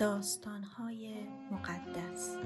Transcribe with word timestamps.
داستانهای 0.00 1.14
مقدس. 1.50 2.36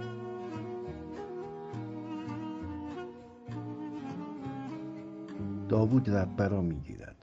داوود 5.69 6.11
ربه 6.11 6.49
را 6.49 6.61
می‌گیرد. 6.61 7.17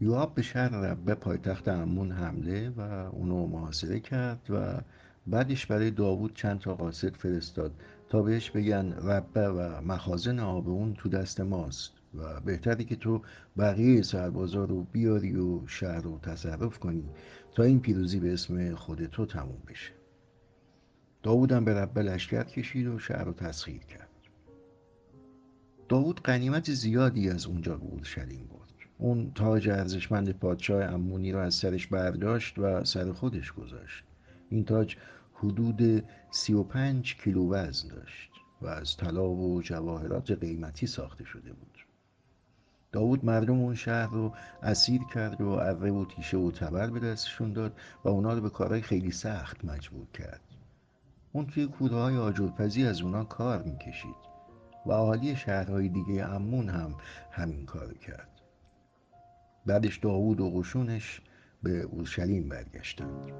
یوآب 0.00 0.34
به 0.34 0.42
شهر 0.42 0.68
ربه 0.68 1.14
پایتخت 1.14 1.68
امون 1.68 2.12
حمله 2.12 2.70
و 2.70 2.80
اونو 3.12 3.46
محاصره 3.46 4.00
کرد 4.00 4.46
و 4.50 4.80
بعدش 5.26 5.66
برای 5.66 5.90
داوود 5.90 6.34
چند 6.34 6.60
تا 6.60 6.74
قاصد 6.74 7.16
فرستاد 7.16 7.72
تا 8.08 8.22
بهش 8.22 8.50
بگن 8.50 8.92
ربه 8.92 9.48
و 9.48 9.80
مخازن 9.80 10.38
آب 10.38 10.68
اون 10.68 10.94
تو 10.94 11.08
دست 11.08 11.40
ماست. 11.40 11.92
و 12.18 12.40
بهتری 12.40 12.84
که 12.84 12.96
تو 12.96 13.22
بقیه 13.58 14.02
سربازا 14.02 14.64
رو 14.64 14.82
بیاری 14.82 15.36
و 15.36 15.66
شهر 15.66 16.00
رو 16.00 16.18
تصرف 16.18 16.78
کنی 16.78 17.04
تا 17.54 17.62
این 17.62 17.80
پیروزی 17.80 18.20
به 18.20 18.32
اسم 18.32 18.74
خود 18.74 19.06
تو 19.06 19.26
تموم 19.26 19.62
بشه. 19.68 19.92
داوودم 21.22 21.64
به 21.64 21.74
ربه 21.74 22.02
لشکر 22.02 22.44
کشید 22.44 22.86
و 22.86 22.98
شهر 22.98 23.24
رو 23.24 23.32
تسخیر 23.32 23.82
کرد. 23.82 24.08
داوود 25.88 26.20
قنیمت 26.22 26.72
زیادی 26.72 27.30
از 27.30 27.46
اونجا 27.46 27.76
به 27.76 27.84
اورشلیم 27.84 28.46
برد. 28.46 28.66
اون 28.98 29.32
تاج 29.34 29.68
ارزشمند 29.68 30.30
پادشاه 30.30 30.84
امونی 30.84 31.32
را 31.32 31.42
از 31.42 31.54
سرش 31.54 31.86
برداشت 31.86 32.58
و 32.58 32.84
سر 32.84 33.12
خودش 33.12 33.52
گذاشت. 33.52 34.04
این 34.50 34.64
تاج 34.64 34.96
حدود 35.34 36.04
35 36.30 37.16
کیلو 37.16 37.52
وزن 37.52 37.88
داشت 37.88 38.30
و 38.62 38.66
از 38.66 38.96
طلا 38.96 39.28
و 39.28 39.62
جواهرات 39.62 40.30
قیمتی 40.30 40.86
ساخته 40.86 41.24
شده 41.24 41.52
بود. 41.52 41.75
داود 42.96 43.24
مردم 43.24 43.60
اون 43.60 43.74
شهر 43.74 44.10
رو 44.10 44.32
اسیر 44.62 45.00
کرد 45.14 45.40
و 45.40 45.48
اره 45.48 45.90
و 45.90 46.04
تیشه 46.04 46.36
و 46.36 46.50
تبر 46.50 46.90
به 46.90 47.00
دستشون 47.00 47.52
داد 47.52 47.72
و 48.04 48.08
اونا 48.08 48.32
رو 48.32 48.40
به 48.40 48.50
کارهای 48.50 48.82
خیلی 48.82 49.10
سخت 49.10 49.64
مجبور 49.64 50.06
کرد. 50.14 50.40
اون 51.32 51.46
توی 51.46 51.66
کوره 51.66 51.96
های 51.96 52.16
آجرپزی 52.16 52.86
از 52.86 53.02
اونا 53.02 53.24
کار 53.24 53.62
می‌کشید 53.62 54.16
و 54.86 54.92
اهالی 54.92 55.36
شهرهای 55.36 55.88
دیگه 55.88 56.24
امون 56.24 56.68
هم 56.68 56.94
همین 57.30 57.66
کار 57.66 57.94
کرد. 57.94 58.40
بعدش 59.66 59.96
داوود 59.96 60.40
و 60.40 60.50
قشونش 60.50 61.20
به 61.62 61.80
اورشلیم 61.80 62.48
برگشتند. 62.48 63.32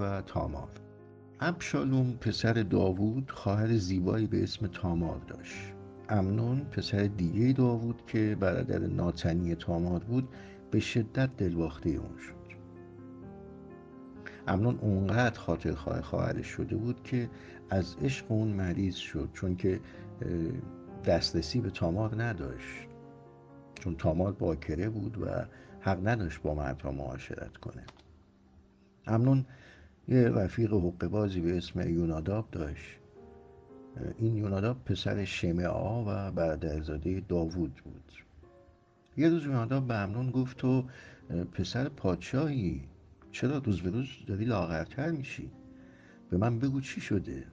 و 0.00 0.22
تامار. 0.22 0.68
ابشالوم 1.40 2.12
پسر 2.12 2.52
داوود 2.52 3.30
خواهر 3.30 3.76
زیبایی 3.76 4.26
به 4.26 4.42
اسم 4.42 4.66
تامار 4.66 5.18
داشت. 5.18 5.72
امنون 6.08 6.60
پسر 6.60 7.02
دیگه 7.02 7.52
داوود 7.52 8.02
که 8.06 8.36
برادر 8.40 8.78
ناتنی 8.78 9.54
تامار 9.54 10.00
بود 10.00 10.28
به 10.70 10.80
شدت 10.80 11.36
دلباخته 11.36 11.90
اون 11.90 12.18
شد. 12.18 12.36
امنون 14.48 14.78
اونقدر 14.78 15.40
خاطر 15.40 15.74
خواه 15.74 16.00
خواهرش 16.00 16.46
شده 16.46 16.76
بود 16.76 17.02
که 17.02 17.30
از 17.70 17.96
عشق 18.02 18.32
اون 18.32 18.48
مریض 18.48 18.94
شد 18.94 19.28
چون 19.32 19.56
که 19.56 19.80
دسترسی 21.04 21.60
به 21.60 21.70
تامار 21.70 22.22
نداشت. 22.22 22.86
چون 23.74 23.96
تامار 23.96 24.32
باکره 24.32 24.88
بود 24.88 25.22
و 25.22 25.26
حق 25.80 26.08
نداشت 26.08 26.42
با 26.42 26.54
مردها 26.54 26.90
معاشرت 26.90 27.56
کنه. 27.56 27.84
امنون 29.06 29.46
یه 30.08 30.28
رفیق 30.28 30.72
حقه 30.72 31.08
بازی 31.08 31.40
به 31.40 31.56
اسم 31.56 31.90
یوناداب 31.90 32.48
داشت. 32.52 32.98
این 34.18 34.36
یوناداب 34.36 34.84
پسر 34.84 35.24
شمعا 35.24 36.02
و 36.02 36.32
برادرزاده 36.32 37.22
داوود 37.28 37.74
بود. 37.84 38.12
یه 39.16 39.28
روز 39.28 39.44
یوناداب 39.44 39.86
به 39.86 39.94
امنون 39.94 40.30
گفت 40.30 40.56
تو 40.56 40.84
پسر 41.52 41.88
پادشاهی 41.88 42.84
چرا 43.32 43.58
روز 43.58 43.80
به 43.80 43.90
روز 43.90 44.08
داری 44.26 44.44
لاغرتر 44.44 45.10
میشی؟ 45.10 45.50
به 46.30 46.36
من 46.36 46.58
بگو 46.58 46.80
چی 46.80 47.00
شده؟ 47.00 47.44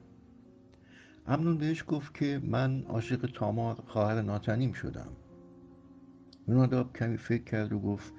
امنون 1.28 1.58
بهش 1.58 1.84
گفت 1.88 2.14
که 2.14 2.42
من 2.44 2.84
عاشق 2.84 3.30
تامار 3.34 3.76
خواهر 3.88 4.22
ناتنیم 4.22 4.74
شدم. 4.74 5.12
یوناداب 6.48 6.94
کمی 6.94 7.18
فکر 7.18 7.44
کرد 7.44 7.74
و 7.74 7.80
گفت 7.80 8.14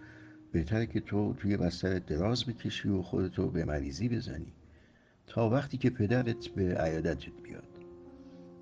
بهتره 0.55 0.87
که 0.87 1.01
تو 1.01 1.35
توی 1.35 1.57
بستر 1.57 1.99
دراز 1.99 2.45
بکشی 2.45 2.89
و 2.89 3.03
خودتو 3.03 3.51
به 3.51 3.65
مریضی 3.65 4.09
بزنی. 4.09 4.53
تا 5.27 5.51
وقتی 5.51 5.79
که 5.79 5.91
پدرت 5.91 6.49
به 6.49 6.75
عیادتت 6.75 7.43
بیاد. 7.43 7.69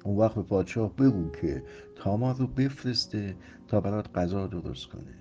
اون 0.04 0.16
وقت 0.16 0.34
به 0.34 0.42
پادشاه 0.42 0.96
بگو 0.96 1.30
که 1.30 1.62
تامار 1.96 2.36
رو 2.36 2.46
بفرسته 2.46 3.36
تا 3.68 3.80
برات 3.80 4.16
غذا 4.18 4.46
درست 4.46 4.86
کنه. 4.86 5.14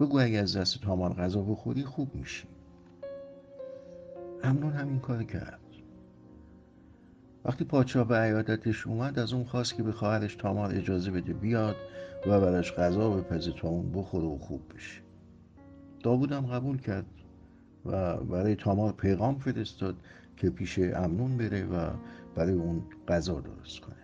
بگو 0.00 0.20
اگه 0.20 0.38
از 0.38 0.56
دست 0.56 0.80
تامار 0.80 1.12
غذا 1.12 1.42
بخوری 1.42 1.82
خوب 1.82 2.14
میشی. 2.14 2.48
امنون 4.42 4.72
همین 4.72 5.00
کار 5.00 5.22
کرد. 5.22 5.60
وقتی 7.44 7.64
پادشاه 7.64 8.08
به 8.08 8.16
عیادتش 8.16 8.86
اومد 8.86 9.18
از 9.18 9.32
اون 9.32 9.44
خواست 9.44 9.76
که 9.76 9.82
به 9.82 9.92
خواهرش 9.92 10.34
تامار 10.34 10.74
اجازه 10.74 11.10
بده 11.10 11.32
بیاد 11.32 11.76
و 12.26 12.40
براش 12.40 12.72
غذا 12.72 13.10
بپزه 13.10 13.52
تا 13.52 13.68
اون 13.68 13.92
بخوره 13.92 14.26
و 14.26 14.38
خوب 14.38 14.62
بشه. 14.74 15.07
داوودم 16.02 16.46
قبول 16.46 16.78
کرد 16.78 17.06
و 17.86 18.16
برای 18.16 18.56
تامار 18.56 18.92
پیغام 18.92 19.38
فرستاد 19.38 19.96
که 20.36 20.50
پیش 20.50 20.78
امنون 20.78 21.36
بره 21.36 21.64
و 21.64 21.90
برای 22.34 22.54
اون 22.54 22.82
غذا 23.08 23.40
درست 23.40 23.80
کنه. 23.80 23.94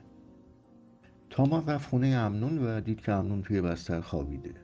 تامار 1.30 1.64
رفت 1.64 1.88
خونه 1.88 2.06
امنون 2.06 2.58
و 2.58 2.80
دید 2.80 3.00
که 3.00 3.12
امنون 3.12 3.42
توی 3.42 3.60
بستر 3.60 4.00
خوابیده. 4.00 4.54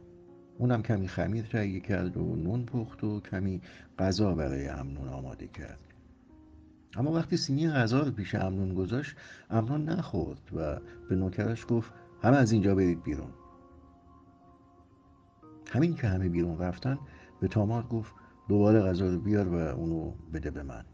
اونم 0.58 0.82
کمی 0.82 1.08
خمیر 1.08 1.46
تهیه 1.46 1.80
کرد 1.80 2.16
و 2.16 2.36
نون 2.36 2.64
پخت 2.64 3.04
و 3.04 3.20
کمی 3.20 3.60
غذا 3.98 4.34
برای 4.34 4.68
امنون 4.68 5.08
آماده 5.08 5.46
کرد. 5.46 5.78
اما 6.96 7.12
وقتی 7.12 7.36
سینی 7.36 7.68
غذا 7.68 8.00
رو 8.00 8.10
پیش 8.10 8.34
امنون 8.34 8.74
گذاشت 8.74 9.16
امنون 9.50 9.84
نخورد 9.84 10.40
و 10.56 10.80
به 11.08 11.16
نوکرش 11.16 11.66
گفت 11.68 11.92
همه 12.22 12.36
از 12.36 12.52
اینجا 12.52 12.74
برید 12.74 13.02
بیرون. 13.02 13.30
همین 15.72 15.94
که 15.94 16.06
همه 16.06 16.28
بیرون 16.28 16.58
رفتن 16.58 16.98
به 17.40 17.48
تامار 17.48 17.82
گفت 17.82 18.14
دوباره 18.48 18.80
غذا 18.80 19.06
رو 19.06 19.20
بیار 19.20 19.48
و 19.48 19.54
اونو 19.54 20.10
بده 20.32 20.50
به 20.50 20.62
من. 20.62 20.84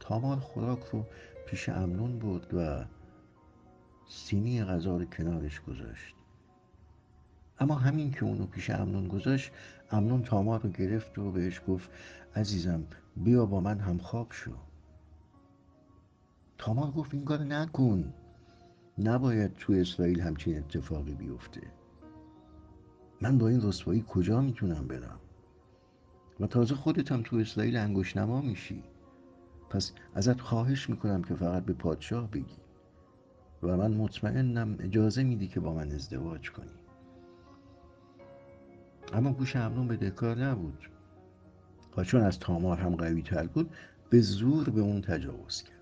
تامار 0.00 0.36
خوراک 0.36 0.84
رو 0.84 1.04
پیش 1.46 1.68
امنون 1.68 2.18
بود 2.18 2.54
و 2.54 2.84
سینی 4.08 4.64
غذا 4.64 4.96
رو 4.96 5.04
کنارش 5.04 5.60
گذاشت. 5.60 6.14
اما 7.58 7.74
همین 7.74 8.10
که 8.10 8.24
اونو 8.24 8.46
پیش 8.46 8.70
امنون 8.70 9.08
گذاشت 9.08 9.52
امنون 9.90 10.22
تامار 10.22 10.60
رو 10.60 10.70
گرفت 10.70 11.18
و 11.18 11.30
بهش 11.30 11.60
گفت 11.68 11.90
عزیزم 12.36 12.84
بیا 13.16 13.46
با 13.46 13.60
من 13.60 13.78
هم 13.78 13.98
خواب 13.98 14.32
شو. 14.32 14.52
تامار 16.58 16.90
گفت 16.90 17.14
این 17.14 17.24
کار 17.24 17.38
نکن. 17.38 18.14
نباید 18.98 19.54
تو 19.54 19.72
اسرائیل 19.72 20.20
همچین 20.20 20.58
اتفاقی 20.58 21.14
بیفته. 21.14 21.60
من 23.20 23.38
با 23.38 23.48
این 23.48 23.62
رسوایی 23.62 24.04
کجا 24.08 24.40
می‌تونم 24.40 24.86
برم؟ 24.88 25.18
و 26.40 26.46
تازه 26.46 26.74
خودت 26.74 27.12
هم 27.12 27.22
تو 27.22 27.36
اسرائیل 27.36 27.76
انگوش 27.76 28.16
نما 28.16 28.40
میشی. 28.40 28.82
پس 29.70 29.92
ازت 30.14 30.40
خواهش 30.40 30.90
می‌کنم 30.90 31.22
که 31.22 31.34
فقط 31.34 31.64
به 31.64 31.72
پادشاه 31.72 32.30
بگی. 32.30 32.56
و 33.62 33.76
من 33.76 33.94
مطمئنم 33.94 34.76
اجازه 34.80 35.22
میدی 35.22 35.48
که 35.48 35.60
با 35.60 35.74
من 35.74 35.92
ازدواج 35.92 36.52
کنی. 36.52 36.70
اما 39.12 39.32
گوش 39.32 39.56
امنون 39.56 39.88
به 39.88 39.96
دکار 39.96 40.44
نبود. 40.44 40.78
و 41.96 42.04
چون 42.04 42.20
از 42.20 42.38
تامار 42.38 42.78
هم 42.78 42.96
قوی 42.96 43.22
تر 43.22 43.46
بود 43.46 43.70
به 44.10 44.20
زور 44.20 44.70
به 44.70 44.80
اون 44.80 45.00
تجاوز 45.00 45.62
کرد. 45.62 45.74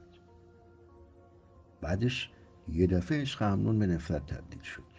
بعدش 1.81 2.31
یه 2.69 2.87
دفعه 2.87 3.21
عشق 3.21 3.43
امنون 3.43 3.79
به 3.79 3.87
نفرت 3.87 4.27
تبدیل 4.27 4.63
شد. 4.63 4.92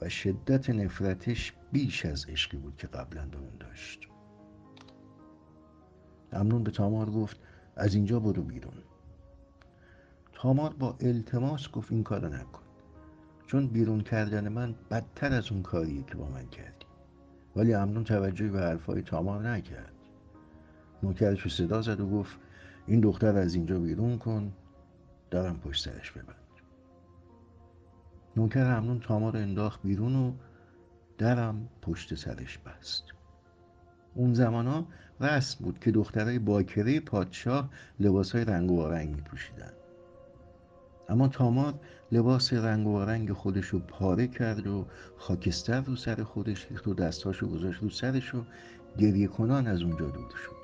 و 0.00 0.08
شدت 0.08 0.70
نفرتش 0.70 1.52
بیش 1.72 2.06
از 2.06 2.26
عشقی 2.28 2.56
بود 2.56 2.76
که 2.76 2.86
قبلا 2.86 3.26
به 3.26 3.38
اون 3.38 3.56
داشت. 3.60 4.08
امنون 6.32 6.62
به 6.62 6.70
تامار 6.70 7.10
گفت 7.10 7.40
از 7.76 7.94
اینجا 7.94 8.20
برو 8.20 8.42
بیرون. 8.42 8.74
تامار 10.32 10.72
با 10.72 10.96
التماس 11.00 11.70
گفت 11.70 11.92
این 11.92 12.02
کارو 12.02 12.28
نکن. 12.28 12.62
چون 13.46 13.66
بیرون 13.66 14.00
کردن 14.00 14.48
من 14.48 14.74
بدتر 14.90 15.32
از 15.32 15.52
اون 15.52 15.62
کاریه 15.62 16.02
که 16.02 16.14
با 16.14 16.28
من 16.28 16.46
کردی. 16.46 16.86
ولی 17.56 17.74
امنون 17.74 18.04
توجهی 18.04 18.48
به 18.48 18.60
حرفای 18.60 19.02
تامار 19.02 19.48
نکرد. 19.48 19.92
نوکرش 21.02 21.56
صدا 21.56 21.82
زد 21.82 22.00
و 22.00 22.10
گفت 22.10 22.36
این 22.86 23.00
دختر 23.00 23.36
از 23.36 23.54
اینجا 23.54 23.78
بیرون 23.78 24.18
کن 24.18 24.52
دارم 25.30 25.60
پشت 25.60 25.84
سرش 25.84 26.10
ببند. 26.12 26.45
نوکر 28.36 28.66
امنون 28.66 29.00
تامار 29.00 29.36
انداخت 29.36 29.80
بیرون 29.82 30.16
و 30.16 30.32
درم 31.18 31.68
پشت 31.82 32.14
سرش 32.14 32.58
بست 32.58 33.04
اون 34.14 34.34
زمان 34.34 34.66
ها 34.66 34.86
رسم 35.20 35.64
بود 35.64 35.78
که 35.78 35.90
دخترای 35.90 36.38
باکره 36.38 37.00
پادشاه 37.00 37.70
لباس 38.00 38.34
های 38.34 38.44
رنگ 38.44 38.70
و 38.70 38.88
رنگ 38.88 39.16
می 39.16 39.20
پوشیدن. 39.20 39.72
اما 41.08 41.28
تامار 41.28 41.74
لباس 42.12 42.52
رنگ 42.52 42.86
و 42.86 43.04
رنگ 43.04 43.32
خودش 43.32 43.66
رو 43.66 43.78
پاره 43.78 44.26
کرد 44.26 44.66
و 44.66 44.86
خاکستر 45.16 45.80
رو 45.80 45.96
سر 45.96 46.22
خودش 46.22 46.66
ریخت 46.70 46.88
و 46.88 46.94
دستاش 46.94 47.36
رو 47.36 47.48
گذاشت 47.48 47.82
رو 47.82 47.90
سرش 47.90 48.34
و 48.34 48.44
گریه 48.98 49.26
کنان 49.26 49.66
از 49.66 49.82
اونجا 49.82 50.06
دور 50.06 50.30
شد 50.44 50.56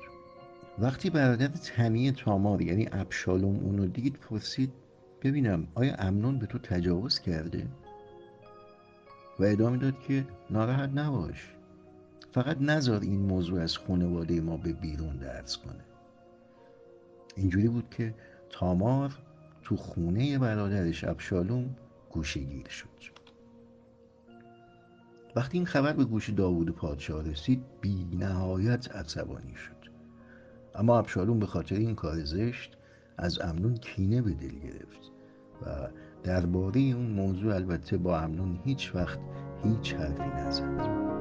وقتی 0.79 1.11
برادر 1.11 1.47
تنی 1.49 2.13
تامار 2.13 2.63
یعنی 2.63 2.89
ابشالوم 2.93 3.57
اونو 3.57 3.87
دید 3.87 4.17
پرسید 4.17 4.73
ببینم 5.23 5.67
آیا 5.75 5.95
امنون 5.95 6.39
به 6.39 6.47
تو 6.47 6.59
تجاوز 6.59 7.19
کرده؟ 7.19 7.67
و 9.39 9.45
ادامه 9.45 9.77
داد 9.77 10.01
که 10.01 10.27
ناراحت 10.51 10.91
نباش. 10.95 11.55
فقط 12.33 12.57
نذار 12.61 13.01
این 13.01 13.21
موضوع 13.21 13.61
از 13.61 13.79
خانواده 13.79 14.41
ما 14.41 14.57
به 14.57 14.73
بیرون 14.73 15.17
درس 15.17 15.57
کنه. 15.57 15.85
اینجوری 17.37 17.69
بود 17.69 17.91
که 17.91 18.15
تامار 18.51 19.19
تو 19.63 19.77
خونه 19.77 20.39
برادرش 20.39 21.05
ابشالوم 21.05 21.77
گوشگیر 22.11 22.69
شد. 22.69 22.89
وقتی 25.37 25.59
این 25.59 25.67
خبر 25.67 25.93
به 25.93 26.05
گوش 26.05 26.31
داوود 26.31 26.71
پادشاه 26.71 27.31
رسید 27.31 27.65
بی 27.81 28.05
نهایت 28.05 28.97
عصبانی 28.97 29.55
شد. 29.55 29.91
اما 30.75 30.99
ابشالوم 30.99 31.39
به 31.39 31.47
خاطر 31.47 31.77
این 31.77 31.95
کار 31.95 32.25
زشت 32.25 32.77
از 33.23 33.41
امنون 33.41 33.75
کینه 33.75 34.23
به 34.23 34.31
دل 34.31 34.59
گرفت 34.59 35.13
و 35.63 35.89
درباره 36.23 36.81
اون 36.81 37.11
موضوع 37.11 37.55
البته 37.55 37.97
با 37.97 38.19
امنون 38.19 38.61
هیچ 38.65 38.95
وقت 38.95 39.19
هیچ 39.65 39.95
حرفی 39.95 40.23
نزد. 40.23 41.12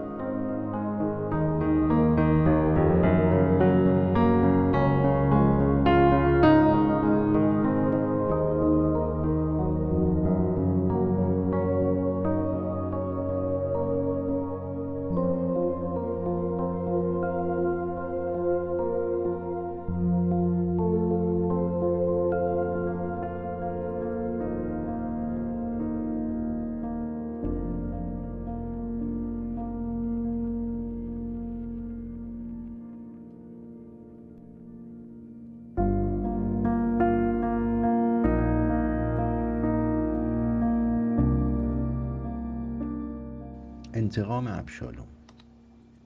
انتقام 44.12 44.48
ابشالوم. 44.48 45.08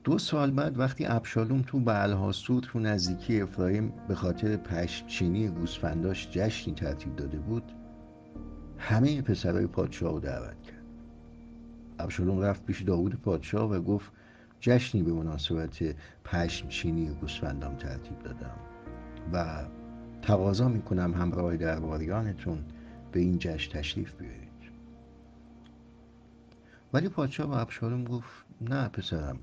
دو 0.03 0.17
سال 0.17 0.51
بعد 0.51 0.79
وقتی 0.79 1.05
ابشالوم 1.05 1.61
تو 1.61 1.79
بعلهاسور 1.79 2.63
تو 2.63 2.79
نزدیکی 2.79 3.41
افرایم 3.41 3.93
به 4.07 4.15
خاطر 4.15 4.57
چینی 5.07 5.47
گوسفنداش 5.47 6.29
جشنی 6.31 6.73
ترتیب 6.73 7.15
داده 7.15 7.37
بود 7.37 7.63
همه 8.77 9.21
پسرای 9.21 9.67
پادشاه 9.67 10.11
رو 10.11 10.19
دعوت 10.19 10.61
کرد. 10.61 10.83
ابشالوم 11.99 12.41
رفت 12.41 12.65
پیش 12.65 12.81
داوود 12.81 13.21
پادشاه 13.21 13.71
و 13.71 13.81
گفت 13.81 14.11
جشنی 14.59 15.03
به 15.03 15.13
مناسبت 15.13 15.95
چینی 16.69 17.09
گوسفندام 17.21 17.75
ترتیب 17.75 18.19
دادم 18.19 18.55
و 19.33 19.63
تقاضا 20.21 20.67
می‌کنم 20.67 21.13
همراه 21.13 21.57
درباریانتون 21.57 22.57
به 23.11 23.19
این 23.19 23.37
جشن 23.39 23.79
تشریف 23.79 24.13
بیارید. 24.13 24.44
ولی 26.95 27.09
پادشاه 27.09 27.47
به 27.47 27.57
ابشالوم 27.57 28.03
گفت 28.03 28.45
نه 28.61 28.87
پسرم 28.87 29.39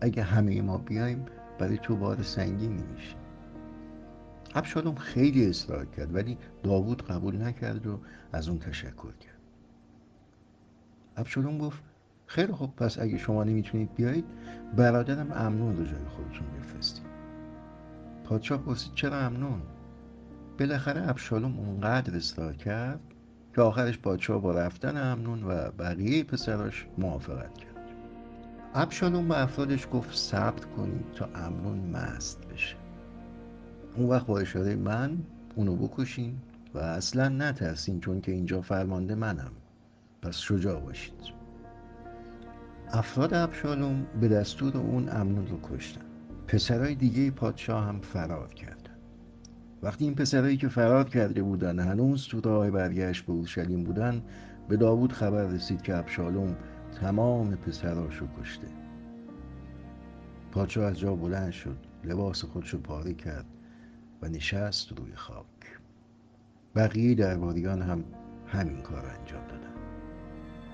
اگه 0.00 0.22
همه 0.22 0.62
ما 0.62 0.78
بیایم 0.78 1.26
برای 1.58 1.78
تو 1.78 1.96
بار 1.96 2.22
سنگینی 2.22 2.82
میشه 2.82 3.16
ابشالوم 4.54 4.94
خیلی 4.94 5.46
اصرار 5.46 5.86
کرد 5.86 6.14
ولی 6.14 6.38
داوود 6.62 7.02
قبول 7.02 7.42
نکرد 7.42 7.86
و 7.86 8.00
از 8.32 8.48
اون 8.48 8.58
تشکر 8.58 9.12
کرد. 9.12 9.38
ابشالوم 11.16 11.58
گفت 11.58 11.82
خیلی 12.26 12.52
خوب 12.52 12.76
پس 12.76 12.98
اگه 12.98 13.18
شما 13.18 13.44
نمی‌تونید 13.44 13.94
بیایید 13.94 14.24
برادرم 14.76 15.32
امنون 15.32 15.76
رو 15.76 15.84
جای 15.84 16.04
خودتون 16.08 16.46
بفرستید. 16.58 17.06
پادشاه 18.24 18.58
پرسید 18.58 18.94
چرا 18.94 19.18
امنون؟ 19.18 19.62
بالاخره 20.58 21.08
ابشالوم 21.08 21.58
اونقدر 21.58 22.16
اصرار 22.16 22.56
کرد 22.56 23.00
که 23.56 23.62
آخرش 23.62 23.98
پادشاه 23.98 24.42
با 24.42 24.52
رفتن 24.52 25.12
امنون 25.12 25.42
و 25.42 25.70
بقیه 25.78 26.24
پسراش 26.24 26.86
موافقت 26.98 27.58
کرد. 27.58 27.76
ابشالوم 28.74 29.28
به 29.28 29.42
افرادش 29.42 29.88
گفت 29.92 30.16
ثبت 30.16 30.64
کنید 30.64 31.12
تا 31.14 31.28
امنون 31.34 31.78
مست 31.78 32.48
بشه. 32.48 32.76
اون 33.96 34.08
وقت 34.08 34.26
با 34.26 34.38
اشاره 34.38 34.74
من 34.74 35.18
اونو 35.54 35.76
بکشین 35.76 36.38
و 36.74 36.78
اصلا 36.78 37.28
نترسین 37.28 38.00
چون 38.00 38.20
که 38.20 38.32
اینجا 38.32 38.60
فرمانده 38.60 39.14
منم. 39.14 39.52
پس 40.22 40.38
شجاع 40.38 40.80
باشید. 40.80 41.14
افراد 42.92 43.34
ابشالوم 43.34 44.06
به 44.20 44.28
دستور 44.28 44.76
اون 44.76 45.08
امنون 45.08 45.46
رو 45.46 45.60
کشتن. 45.62 46.00
پسرای 46.48 46.94
دیگه 46.94 47.30
پادشاه 47.30 47.84
هم 47.84 48.00
فرار 48.00 48.54
کرد. 48.54 48.75
وقتی 49.82 50.04
این 50.04 50.14
پسرایی 50.14 50.56
که 50.56 50.68
فرار 50.68 51.08
کرده 51.08 51.42
بودن 51.42 51.78
هنوز 51.78 52.28
تو 52.28 52.40
راه 52.40 52.70
برگشت 52.70 53.26
به 53.26 53.32
اورشلیم 53.32 53.84
بودن 53.84 54.22
به 54.68 54.76
داوود 54.76 55.12
خبر 55.12 55.46
رسید 55.46 55.82
که 55.82 55.96
ابشالوم 55.96 56.56
تمام 57.00 57.56
پسراشو 57.56 58.26
کشته. 58.40 58.66
پادشاه 60.52 60.84
از 60.84 60.98
جا 60.98 61.14
بلند 61.14 61.52
شد 61.52 61.76
لباس 62.04 62.44
خودشو 62.44 62.80
پاره 62.80 63.14
کرد 63.14 63.46
و 64.22 64.28
نشست 64.28 64.98
روی 64.98 65.12
خاک. 65.14 65.46
بقیه 66.74 67.14
درباریان 67.14 67.82
هم 67.82 68.04
همین 68.46 68.82
کار 68.82 69.06
انجام 69.06 69.46
دادن. 69.46 69.72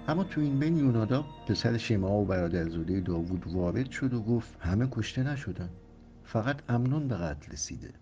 اما 0.08 0.24
تو 0.24 0.40
این 0.40 0.58
بین 0.58 0.76
یونادا 0.76 1.24
پسر 1.48 1.76
شما 1.76 2.20
و 2.20 2.24
برادرزاده 2.24 3.00
داوود 3.00 3.46
وارد 3.46 3.90
شد 3.90 4.14
و 4.14 4.22
گفت 4.22 4.56
همه 4.60 4.88
کشته 4.90 5.22
نشدن. 5.22 5.70
فقط 6.24 6.56
امنون 6.68 7.08
به 7.08 7.14
قتل 7.14 7.52
رسیده. 7.52 8.01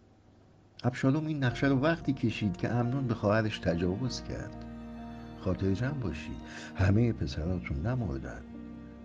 ابشالوم 0.85 1.27
این 1.27 1.45
نقشه 1.45 1.67
رو 1.67 1.81
وقتی 1.81 2.13
کشید 2.13 2.57
که 2.57 2.69
امنون 2.69 3.07
به 3.07 3.15
خواهرش 3.15 3.59
تجاوز 3.59 4.23
کرد. 4.23 4.65
خاطر 5.41 5.75
جمع 5.75 5.93
باشید 5.93 6.37
همه 6.77 7.13
پسراتون 7.13 7.87
نمردن 7.87 8.43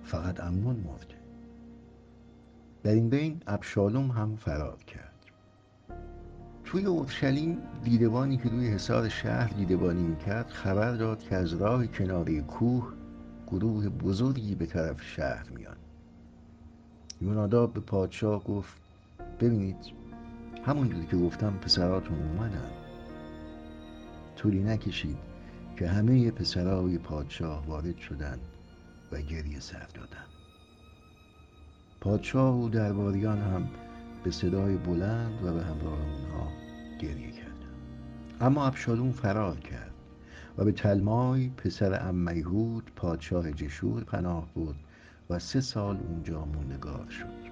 فقط 0.03 0.39
امنون 0.39 0.75
مرده. 0.75 1.15
در 2.83 2.91
این 2.91 3.09
بین 3.09 3.41
ابشالوم 3.47 4.11
هم 4.11 4.35
فرار 4.35 4.83
کرد. 4.83 5.11
توی 6.65 6.85
اورشلیم 6.85 7.57
دیدبانی 7.83 8.37
که 8.37 8.49
روی 8.49 8.67
حصار 8.67 9.09
شهر 9.09 9.53
دیدبانی 9.53 10.01
می‌کرد 10.01 10.49
خبر 10.49 10.91
داد 10.91 11.19
که 11.19 11.35
از 11.35 11.53
راه 11.53 11.87
کناری 11.87 12.41
کوه 12.41 12.93
گروه 13.47 13.89
بزرگی 13.89 14.55
به 14.55 14.65
طرف 14.65 15.01
شهر 15.01 15.49
میان. 15.49 15.75
یوناداب 17.21 17.73
به 17.73 17.79
پادشاه 17.79 18.43
گفت 18.43 18.73
ببینید 19.39 19.77
همونجوری 20.65 21.05
که 21.05 21.17
گفتم 21.17 21.53
پسراتون 21.61 22.19
اومدن. 22.19 22.71
طولی 24.35 24.63
نکشید 24.63 25.17
که 25.77 25.87
همه 25.87 26.31
پسرهای 26.31 26.97
پادشاه 26.97 27.65
وارد 27.67 27.97
شدن 27.97 28.39
و 29.11 29.21
گریه 29.21 29.59
سر 29.59 29.87
دادن. 29.93 30.25
پادشاه 32.01 32.63
و 32.63 32.69
درباریان 32.69 33.37
هم 33.37 33.69
به 34.23 34.31
صدای 34.31 34.77
بلند 34.77 35.43
و 35.43 35.53
به 35.53 35.63
همراه 35.63 35.99
اونها 36.01 36.47
گریه 36.99 37.31
کردند 37.31 37.55
اما 38.41 38.65
ابشالوم 38.65 39.11
فرار 39.11 39.59
کرد 39.59 39.93
و 40.57 40.65
به 40.65 40.71
تلمای 40.71 41.49
پسر 41.49 42.07
امیهود 42.09 42.91
پادشاه 42.95 43.51
جشور 43.51 44.03
پناه 44.03 44.47
برد 44.55 44.75
و 45.29 45.39
سه 45.39 45.61
سال 45.61 45.97
اونجا 45.97 46.45
موندگار 46.45 47.09
شد. 47.09 47.44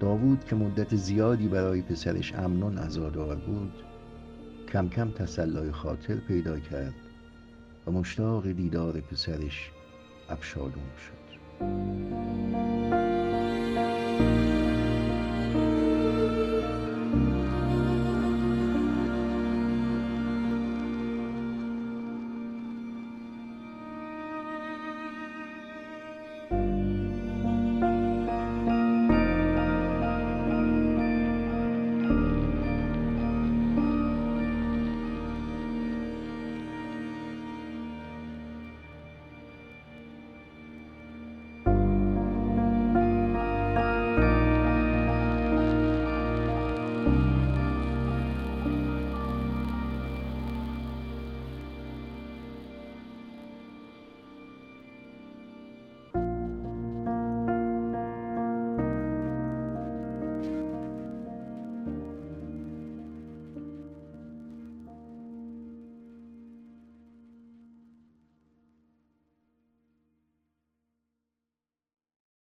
داوود 0.00 0.44
که 0.44 0.56
مدت 0.56 0.96
زیادی 0.96 1.48
برای 1.48 1.82
پسرش 1.82 2.34
امنون 2.34 2.78
عزادار 2.78 3.36
بود 3.36 3.72
کم 4.72 4.88
کم 4.88 5.10
تسلای 5.10 5.72
خاطر 5.72 6.16
پیدا 6.16 6.58
کرد 6.58 6.94
و 7.86 7.90
مشتاق 7.90 8.46
دیدار 8.46 9.00
پسرش 9.00 9.70
ابشالوم 10.28 10.90
شد. 10.96 11.24